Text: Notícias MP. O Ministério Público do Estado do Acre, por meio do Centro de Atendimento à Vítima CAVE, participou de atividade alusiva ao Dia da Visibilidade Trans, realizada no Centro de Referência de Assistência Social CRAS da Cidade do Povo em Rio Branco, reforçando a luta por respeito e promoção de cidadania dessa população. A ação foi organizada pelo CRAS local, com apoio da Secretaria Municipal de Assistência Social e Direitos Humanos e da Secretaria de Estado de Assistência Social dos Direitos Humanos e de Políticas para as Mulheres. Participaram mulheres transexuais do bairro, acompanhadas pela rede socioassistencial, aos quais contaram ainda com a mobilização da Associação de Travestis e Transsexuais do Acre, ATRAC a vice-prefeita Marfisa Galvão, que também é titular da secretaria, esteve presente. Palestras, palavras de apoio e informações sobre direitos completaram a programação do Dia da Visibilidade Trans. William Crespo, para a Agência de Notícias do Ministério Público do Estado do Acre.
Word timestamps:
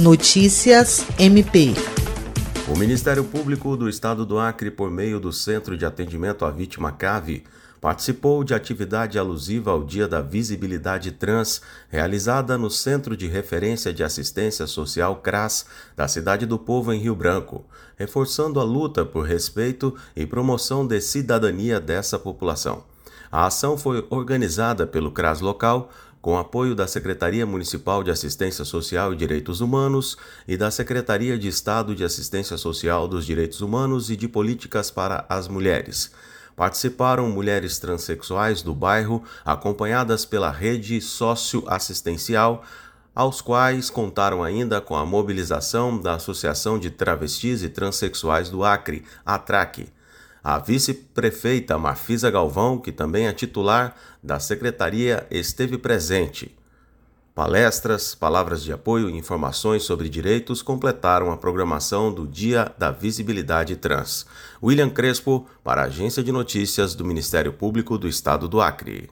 Notícias 0.00 1.04
MP. 1.18 1.74
O 2.68 2.78
Ministério 2.78 3.24
Público 3.24 3.76
do 3.76 3.88
Estado 3.88 4.24
do 4.24 4.38
Acre, 4.38 4.70
por 4.70 4.92
meio 4.92 5.18
do 5.18 5.32
Centro 5.32 5.76
de 5.76 5.84
Atendimento 5.84 6.44
à 6.44 6.52
Vítima 6.52 6.92
CAVE, 6.92 7.42
participou 7.80 8.44
de 8.44 8.54
atividade 8.54 9.18
alusiva 9.18 9.72
ao 9.72 9.82
Dia 9.82 10.06
da 10.06 10.20
Visibilidade 10.20 11.10
Trans, 11.10 11.60
realizada 11.88 12.56
no 12.56 12.70
Centro 12.70 13.16
de 13.16 13.26
Referência 13.26 13.92
de 13.92 14.04
Assistência 14.04 14.68
Social 14.68 15.16
CRAS 15.16 15.66
da 15.96 16.06
Cidade 16.06 16.46
do 16.46 16.60
Povo 16.60 16.92
em 16.92 17.00
Rio 17.00 17.16
Branco, 17.16 17.66
reforçando 17.96 18.60
a 18.60 18.62
luta 18.62 19.04
por 19.04 19.26
respeito 19.26 19.96
e 20.14 20.24
promoção 20.24 20.86
de 20.86 21.00
cidadania 21.00 21.80
dessa 21.80 22.20
população. 22.20 22.84
A 23.30 23.46
ação 23.46 23.76
foi 23.76 24.06
organizada 24.08 24.86
pelo 24.86 25.12
CRAS 25.12 25.40
local, 25.40 25.90
com 26.20 26.36
apoio 26.36 26.74
da 26.74 26.86
Secretaria 26.86 27.46
Municipal 27.46 28.02
de 28.02 28.10
Assistência 28.10 28.64
Social 28.64 29.12
e 29.12 29.16
Direitos 29.16 29.60
Humanos 29.60 30.16
e 30.46 30.56
da 30.56 30.70
Secretaria 30.70 31.38
de 31.38 31.48
Estado 31.48 31.94
de 31.94 32.04
Assistência 32.04 32.56
Social 32.56 33.06
dos 33.06 33.24
Direitos 33.24 33.60
Humanos 33.60 34.10
e 34.10 34.16
de 34.16 34.28
Políticas 34.28 34.90
para 34.90 35.24
as 35.28 35.48
Mulheres. 35.48 36.10
Participaram 36.56 37.28
mulheres 37.28 37.78
transexuais 37.78 38.62
do 38.62 38.74
bairro, 38.74 39.22
acompanhadas 39.44 40.24
pela 40.24 40.50
rede 40.50 41.00
socioassistencial, 41.00 42.64
aos 43.14 43.40
quais 43.40 43.90
contaram 43.90 44.42
ainda 44.42 44.80
com 44.80 44.96
a 44.96 45.06
mobilização 45.06 46.00
da 46.00 46.14
Associação 46.14 46.78
de 46.78 46.90
Travestis 46.90 47.62
e 47.62 47.68
Transsexuais 47.68 48.50
do 48.50 48.64
Acre, 48.64 49.04
ATRAC 49.24 49.88
a 50.50 50.56
vice-prefeita 50.56 51.76
Marfisa 51.76 52.30
Galvão, 52.30 52.78
que 52.78 52.90
também 52.90 53.26
é 53.26 53.32
titular 53.34 53.94
da 54.22 54.40
secretaria, 54.40 55.26
esteve 55.30 55.76
presente. 55.76 56.56
Palestras, 57.34 58.14
palavras 58.14 58.64
de 58.64 58.72
apoio 58.72 59.10
e 59.10 59.14
informações 59.18 59.82
sobre 59.82 60.08
direitos 60.08 60.62
completaram 60.62 61.30
a 61.30 61.36
programação 61.36 62.10
do 62.10 62.26
Dia 62.26 62.72
da 62.78 62.90
Visibilidade 62.90 63.76
Trans. 63.76 64.24
William 64.62 64.88
Crespo, 64.88 65.46
para 65.62 65.82
a 65.82 65.84
Agência 65.84 66.22
de 66.22 66.32
Notícias 66.32 66.94
do 66.94 67.04
Ministério 67.04 67.52
Público 67.52 67.98
do 67.98 68.08
Estado 68.08 68.48
do 68.48 68.58
Acre. 68.58 69.10